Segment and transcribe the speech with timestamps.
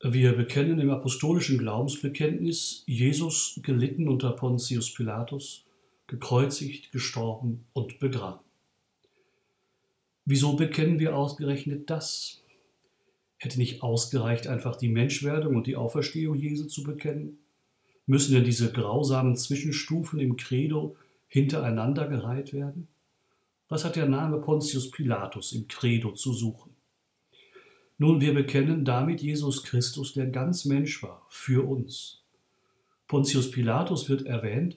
[0.00, 5.64] Wir bekennen im apostolischen Glaubensbekenntnis Jesus gelitten unter Pontius Pilatus,
[6.06, 8.44] gekreuzigt, gestorben und begraben.
[10.24, 12.44] Wieso bekennen wir ausgerechnet das?
[13.38, 17.38] Hätte nicht ausgereicht, einfach die Menschwerdung und die Auferstehung Jesu zu bekennen?
[18.06, 20.96] Müssen denn diese grausamen Zwischenstufen im Credo
[21.26, 22.86] hintereinander gereiht werden?
[23.68, 26.77] Was hat der Name Pontius Pilatus im Credo zu suchen?
[28.00, 32.22] Nun, wir bekennen damit Jesus Christus, der ganz Mensch war, für uns.
[33.08, 34.76] Pontius Pilatus wird erwähnt,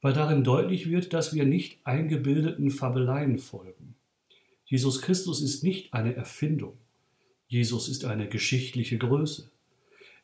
[0.00, 3.96] weil darin deutlich wird, dass wir nicht eingebildeten Fabeleien folgen.
[4.64, 6.78] Jesus Christus ist nicht eine Erfindung.
[7.48, 9.50] Jesus ist eine geschichtliche Größe.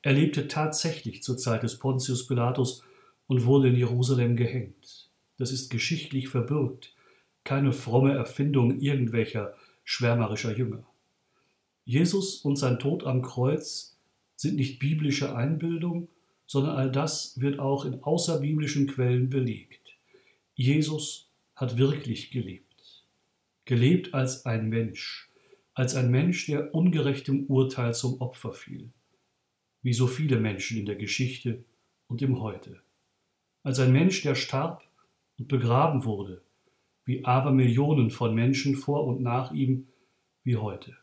[0.00, 2.84] Er lebte tatsächlich zur Zeit des Pontius Pilatus
[3.26, 5.10] und wurde in Jerusalem gehängt.
[5.36, 6.94] Das ist geschichtlich verbürgt,
[7.42, 10.86] keine fromme Erfindung irgendwelcher schwärmerischer Jünger.
[11.84, 13.98] Jesus und sein Tod am Kreuz
[14.36, 16.08] sind nicht biblische Einbildung,
[16.46, 19.96] sondern all das wird auch in außerbiblischen Quellen belegt.
[20.54, 22.64] Jesus hat wirklich gelebt.
[23.64, 25.30] Gelebt als ein Mensch,
[25.72, 28.92] als ein Mensch, der ungerechtem Urteil zum Opfer fiel,
[29.82, 31.64] wie so viele Menschen in der Geschichte
[32.06, 32.82] und im Heute.
[33.62, 34.84] Als ein Mensch, der starb
[35.38, 36.42] und begraben wurde,
[37.04, 39.88] wie Abermillionen von Menschen vor und nach ihm
[40.42, 40.96] wie heute.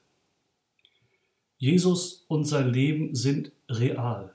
[1.61, 4.33] Jesus und sein Leben sind real,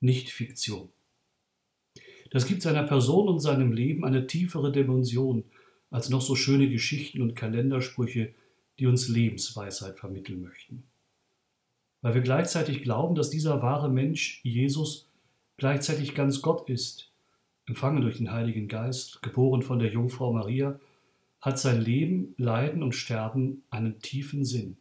[0.00, 0.88] nicht Fiktion.
[2.32, 5.44] Das gibt seiner Person und seinem Leben eine tiefere Dimension
[5.88, 8.34] als noch so schöne Geschichten und Kalendersprüche,
[8.80, 10.82] die uns Lebensweisheit vermitteln möchten.
[12.02, 15.08] Weil wir gleichzeitig glauben, dass dieser wahre Mensch, Jesus,
[15.58, 17.12] gleichzeitig ganz Gott ist,
[17.66, 20.80] empfangen durch den Heiligen Geist, geboren von der Jungfrau Maria,
[21.40, 24.76] hat sein Leben, Leiden und Sterben einen tiefen Sinn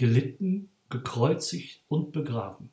[0.00, 2.70] gelitten, gekreuzigt und begraben.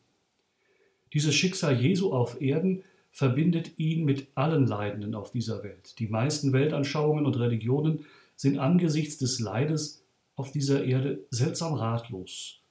[1.11, 5.99] Dieses Schicksal Jesu auf Erden verbindet ihn mit allen Leidenden auf dieser Welt.
[5.99, 8.05] Die meisten Weltanschauungen und Religionen
[8.37, 10.05] sind angesichts des Leides
[10.37, 12.61] auf dieser Erde seltsam ratlos.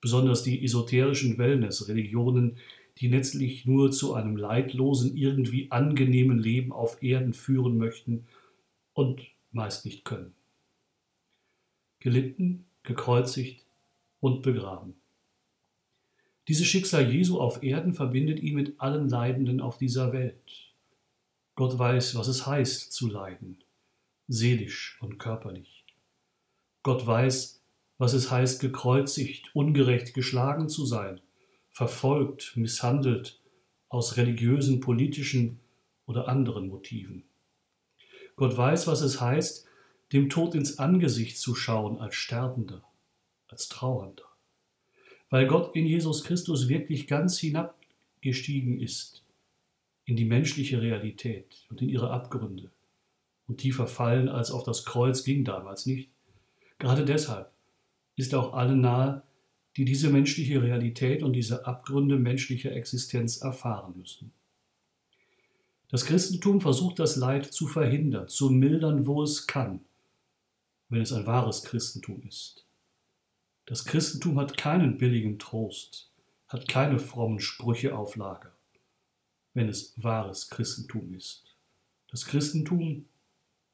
[0.00, 2.56] Besonders die esoterischen Wellness-Religionen,
[2.96, 8.24] die letztlich nur zu einem leidlosen, irgendwie angenehmen Leben auf Erden führen möchten
[8.94, 9.20] und
[9.52, 10.32] meist nicht können.
[12.00, 13.65] Gelitten, gekreuzigt,
[14.26, 14.96] und begraben.
[16.48, 20.74] Dieses Schicksal Jesu auf Erden verbindet ihn mit allen Leidenden auf dieser Welt.
[21.54, 23.62] Gott weiß, was es heißt zu leiden,
[24.26, 25.84] seelisch und körperlich.
[26.82, 27.62] Gott weiß,
[27.98, 31.20] was es heißt, gekreuzigt, ungerecht geschlagen zu sein,
[31.70, 33.40] verfolgt, misshandelt,
[33.88, 35.60] aus religiösen, politischen
[36.04, 37.22] oder anderen Motiven.
[38.34, 39.68] Gott weiß, was es heißt,
[40.12, 42.82] dem Tod ins Angesicht zu schauen als Sterbender
[43.48, 44.24] als Trauernder.
[45.30, 49.24] Weil Gott in Jesus Christus wirklich ganz hinabgestiegen ist
[50.04, 52.70] in die menschliche Realität und in ihre Abgründe
[53.48, 56.10] und tiefer fallen als auf das Kreuz ging damals nicht.
[56.78, 57.50] Gerade deshalb
[58.14, 59.22] ist auch allen nahe,
[59.76, 64.32] die diese menschliche Realität und diese Abgründe menschlicher Existenz erfahren müssen.
[65.88, 69.84] Das Christentum versucht das Leid zu verhindern, zu mildern, wo es kann,
[70.88, 72.65] wenn es ein wahres Christentum ist.
[73.66, 76.08] Das Christentum hat keinen billigen Trost,
[76.46, 78.52] hat keine frommen Sprüche auf Lager,
[79.54, 81.42] wenn es wahres Christentum ist.
[82.08, 83.06] Das Christentum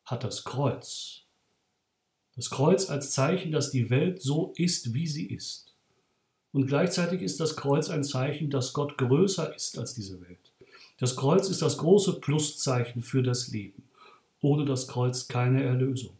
[0.07, 1.25] hat das Kreuz.
[2.35, 5.75] Das Kreuz als Zeichen, dass die Welt so ist, wie sie ist.
[6.53, 10.53] Und gleichzeitig ist das Kreuz ein Zeichen, dass Gott größer ist als diese Welt.
[10.97, 13.83] Das Kreuz ist das große Pluszeichen für das Leben.
[14.41, 16.17] Ohne das Kreuz keine Erlösung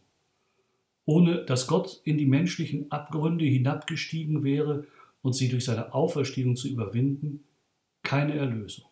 [1.05, 4.87] ohne dass Gott in die menschlichen Abgründe hinabgestiegen wäre
[5.21, 7.43] und sie durch seine Auferstehung zu überwinden,
[8.03, 8.85] keine Erlösung.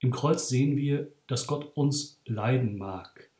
[0.00, 3.30] Im Kreuz sehen wir, dass Gott uns leiden mag,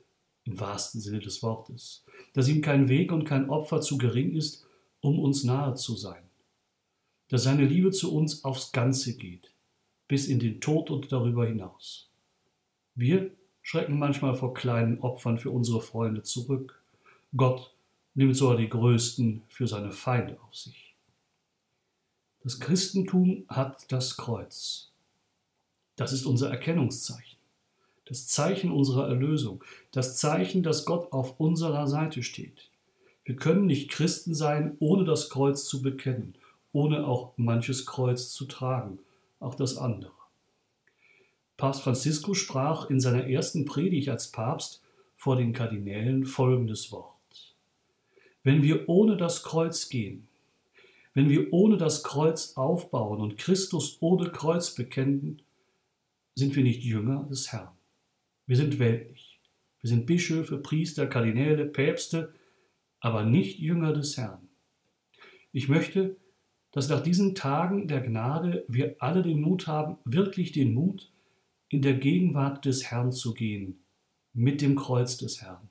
[0.45, 4.65] im wahrsten Sinne des Wortes, dass ihm kein Weg und kein Opfer zu gering ist,
[5.01, 6.23] um uns nahe zu sein,
[7.29, 9.53] dass seine Liebe zu uns aufs Ganze geht,
[10.07, 12.11] bis in den Tod und darüber hinaus.
[12.95, 13.33] Wir
[13.63, 16.82] schrecken manchmal vor kleinen Opfern für unsere Freunde zurück,
[17.37, 17.75] Gott
[18.15, 20.95] nimmt sogar die Größten für seine Feinde auf sich.
[22.43, 24.91] Das Christentum hat das Kreuz.
[25.97, 27.39] Das ist unser Erkennungszeichen,
[28.05, 29.63] das Zeichen unserer Erlösung,
[29.93, 32.71] das Zeichen, dass Gott auf unserer Seite steht.
[33.25, 36.35] Wir können nicht Christen sein, ohne das Kreuz zu bekennen,
[36.73, 38.99] ohne auch manches Kreuz zu tragen,
[39.39, 40.13] auch das andere.
[41.57, 44.83] Papst Franziskus sprach in seiner ersten Predigt als Papst
[45.17, 47.12] vor den Kardinälen folgendes Wort.
[48.45, 50.29] Wenn wir ohne das Kreuz gehen,
[51.15, 55.43] wenn wir ohne das Kreuz aufbauen und Christus ohne Kreuz bekennen,
[56.35, 57.77] sind wir nicht Jünger des Herrn.
[58.47, 59.41] Wir sind weltlich.
[59.81, 62.33] Wir sind Bischöfe, Priester, Kardinäle, Päpste,
[63.01, 64.49] aber nicht Jünger des Herrn.
[65.53, 66.17] Ich möchte,
[66.71, 71.13] dass nach diesen Tagen der Gnade wir alle den Mut haben, wirklich den Mut,
[71.69, 73.85] in der Gegenwart des Herrn zu gehen,
[74.33, 75.69] mit dem Kreuz des Herrn.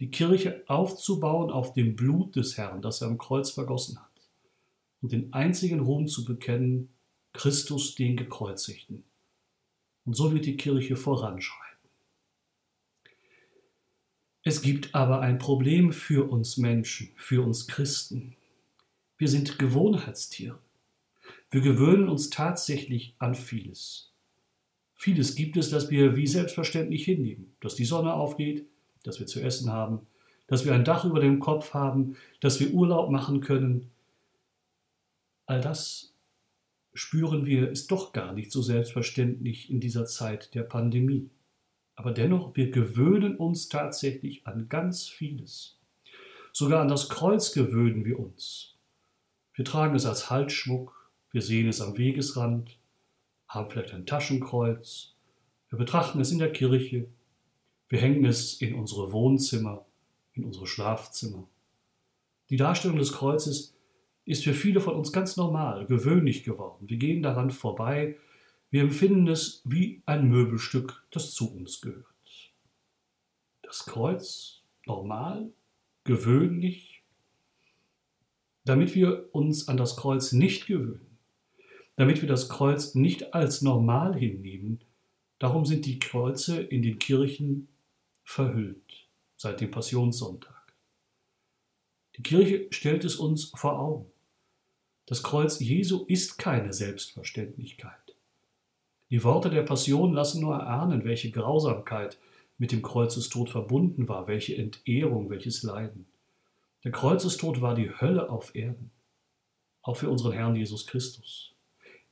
[0.00, 4.28] Die Kirche aufzubauen auf dem Blut des Herrn, das er am Kreuz vergossen hat,
[5.00, 6.88] und den einzigen Ruhm zu bekennen,
[7.32, 9.04] Christus den Gekreuzigten.
[10.04, 11.64] Und so wird die Kirche voranschreiten.
[14.42, 18.36] Es gibt aber ein Problem für uns Menschen, für uns Christen.
[19.16, 20.58] Wir sind Gewohnheitstiere.
[21.50, 24.12] Wir gewöhnen uns tatsächlich an vieles.
[24.96, 28.66] Vieles gibt es, das wir wie selbstverständlich hinnehmen, dass die Sonne aufgeht,
[29.04, 30.06] dass wir zu essen haben,
[30.48, 33.90] dass wir ein Dach über dem Kopf haben, dass wir Urlaub machen können.
[35.46, 36.12] All das
[36.92, 41.30] spüren wir, ist doch gar nicht so selbstverständlich in dieser Zeit der Pandemie.
[41.96, 45.78] Aber dennoch, wir gewöhnen uns tatsächlich an ganz vieles.
[46.52, 48.74] Sogar an das Kreuz gewöhnen wir uns.
[49.54, 52.78] Wir tragen es als Halsschmuck, wir sehen es am Wegesrand,
[53.48, 55.14] haben vielleicht ein Taschenkreuz,
[55.70, 57.06] wir betrachten es in der Kirche,
[57.94, 59.86] wir hängen es in unsere Wohnzimmer,
[60.32, 61.46] in unsere Schlafzimmer.
[62.50, 63.76] Die Darstellung des Kreuzes
[64.24, 66.88] ist für viele von uns ganz normal, gewöhnlich geworden.
[66.88, 68.16] Wir gehen daran vorbei,
[68.72, 72.04] wir empfinden es wie ein Möbelstück, das zu uns gehört.
[73.62, 75.52] Das Kreuz, normal,
[76.02, 77.04] gewöhnlich,
[78.64, 81.16] damit wir uns an das Kreuz nicht gewöhnen,
[81.94, 84.80] damit wir das Kreuz nicht als normal hinnehmen,
[85.38, 87.68] darum sind die Kreuze in den Kirchen
[88.24, 90.74] verhüllt seit dem Passionssonntag.
[92.16, 94.10] Die Kirche stellt es uns vor Augen.
[95.06, 98.16] Das Kreuz Jesu ist keine Selbstverständlichkeit.
[99.10, 102.18] Die Worte der Passion lassen nur erahnen, welche Grausamkeit
[102.56, 106.06] mit dem Kreuzestod verbunden war, welche Entehrung, welches Leiden.
[106.84, 108.90] Der Kreuzestod war die Hölle auf Erden,
[109.82, 111.52] auch für unseren Herrn Jesus Christus.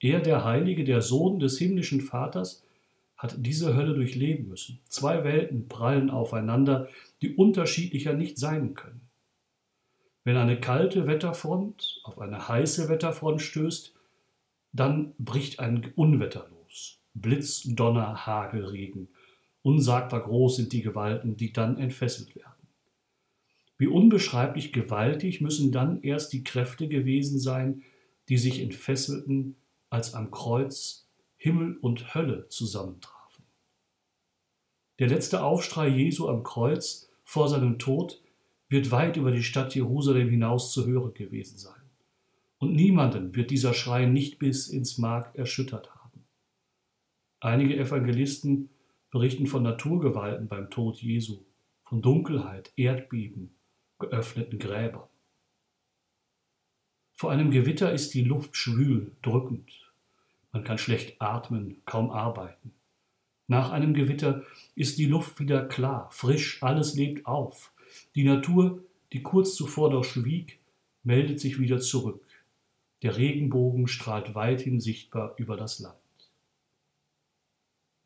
[0.01, 2.65] Er, der Heilige, der Sohn des himmlischen Vaters,
[3.23, 4.81] hat diese Hölle durchleben müssen.
[4.89, 6.89] Zwei Welten prallen aufeinander,
[7.23, 9.09] die unterschiedlicher nicht sein können.
[10.25, 13.95] Wenn eine kalte Wetterfront auf eine heiße Wetterfront stößt,
[14.73, 16.99] dann bricht ein Unwetter los.
[17.15, 19.09] Blitz, Donner, Hagel, Regen.
[19.63, 22.67] Unsagbar groß sind die Gewalten, die dann entfesselt werden.
[23.79, 27.83] Wie unbeschreiblich gewaltig müssen dann erst die Kräfte gewesen sein,
[28.29, 29.55] die sich entfesselten,
[29.91, 31.02] als am Kreuz
[31.43, 33.45] Himmel und Hölle zusammentrafen.
[35.01, 38.23] Der letzte Aufschrei Jesu am Kreuz vor seinem Tod
[38.69, 41.83] wird weit über die Stadt Jerusalem hinaus zu hören gewesen sein.
[42.59, 46.25] Und niemanden wird dieser Schrei nicht bis ins Mark erschüttert haben.
[47.41, 48.69] Einige Evangelisten
[49.11, 51.45] berichten von Naturgewalten beim Tod Jesu,
[51.83, 53.51] von Dunkelheit, Erdbeben,
[53.99, 55.09] geöffneten Gräbern.
[57.15, 59.82] Vor einem Gewitter ist die Luft schwül, drückend.
[60.53, 62.73] Man kann schlecht atmen, kaum arbeiten.
[63.49, 64.45] Nach einem Gewitter
[64.75, 67.73] ist die Luft wieder klar, frisch, alles lebt auf.
[68.15, 68.83] Die Natur,
[69.13, 70.59] die kurz zuvor noch schwieg,
[71.03, 72.25] meldet sich wieder zurück.
[73.03, 75.97] Der Regenbogen strahlt weithin sichtbar über das Land.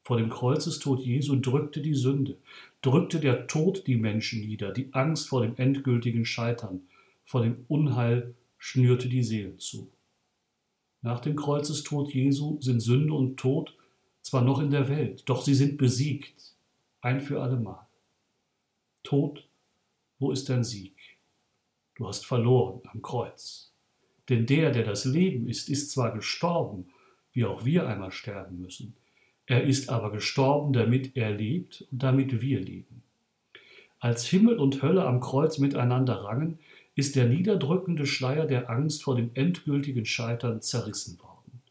[0.03, 2.39] Vor dem Kreuzestod Jesu drückte die Sünde,
[2.81, 6.83] drückte der Tod die Menschen nieder, die Angst vor dem endgültigen Scheitern,
[7.25, 9.91] vor dem Unheil schnürte die Seelen zu.
[11.07, 13.77] Nach dem Kreuzestod Jesu sind Sünde und Tod
[14.23, 16.57] zwar noch in der Welt, doch sie sind besiegt,
[17.01, 17.87] ein für allemal.
[19.05, 19.49] Tod
[20.19, 20.97] wo ist dein Sieg?
[21.95, 23.73] Du hast verloren am Kreuz.
[24.29, 26.89] Denn der, der das Leben ist, ist zwar gestorben,
[27.33, 28.97] wie auch wir einmal sterben müssen,
[29.47, 33.05] er ist aber gestorben, damit er lebt und damit wir leben.
[34.01, 36.59] Als Himmel und Hölle am Kreuz miteinander rangen,
[36.97, 41.63] ist der niederdrückende Schleier der Angst vor dem endgültigen Scheitern zerrissen worden.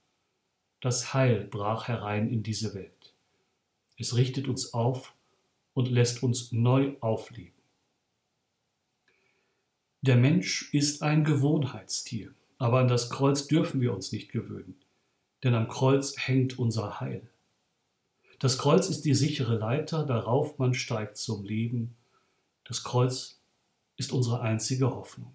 [0.82, 3.13] Das Heil brach herein in diese Welt.
[3.98, 5.13] Es richtet uns auf
[5.74, 7.51] und lässt uns neu aufleben.
[10.01, 14.75] Der Mensch ist ein Gewohnheitstier, aber an das Kreuz dürfen wir uns nicht gewöhnen,
[15.44, 17.27] denn am Kreuz hängt unser Heil.
[18.38, 21.96] Das Kreuz ist die sichere Leiter, darauf man steigt zum Leben.
[22.63, 23.39] Das Kreuz
[23.98, 25.34] ist unsere einzige Hoffnung.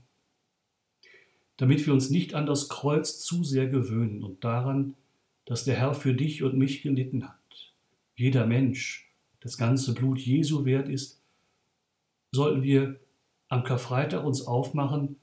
[1.56, 4.96] Damit wir uns nicht an das Kreuz zu sehr gewöhnen und daran,
[5.44, 7.74] dass der Herr für dich und mich gelitten hat,
[8.16, 11.20] jeder Mensch das ganze Blut Jesu wert ist,
[12.32, 13.00] sollten wir
[13.48, 15.16] am Karfreitag uns aufmachen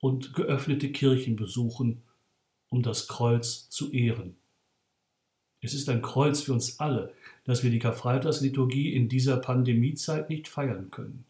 [0.00, 2.02] und geöffnete Kirchen besuchen,
[2.68, 4.36] um das Kreuz zu ehren.
[5.62, 7.14] Es ist ein Kreuz für uns alle,
[7.44, 11.24] dass wir die Karfreitagsliturgie in dieser Pandemiezeit nicht feiern können.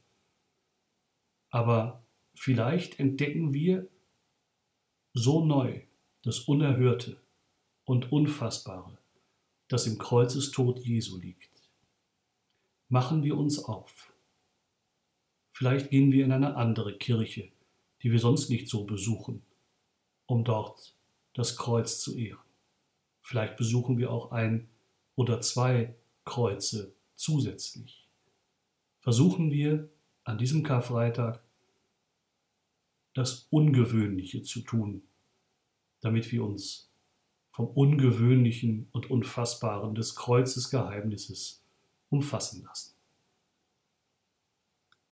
[1.50, 2.04] Aber
[2.35, 3.88] vielleicht entdecken wir
[5.12, 5.83] so neu
[6.23, 7.21] das Unerhörte
[7.85, 8.99] und Unfassbare,
[9.69, 11.50] das im Kreuzestod Jesu liegt.
[12.88, 14.12] Machen wir uns auf.
[15.52, 17.50] Vielleicht gehen wir in eine andere Kirche,
[18.02, 19.42] die wir sonst nicht so besuchen,
[20.26, 20.95] um dort
[21.35, 22.38] das Kreuz zu ehren.
[23.23, 24.69] Vielleicht besuchen wir auch ein
[25.16, 28.09] oder zwei Kreuze zusätzlich.
[29.00, 29.88] Versuchen wir
[30.31, 31.43] an diesem Karfreitag
[33.15, 35.03] das Ungewöhnliche zu tun,
[36.01, 36.89] damit wir uns
[37.51, 41.65] vom Ungewöhnlichen und Unfassbaren des Kreuzesgeheimnisses
[42.11, 42.95] umfassen lassen.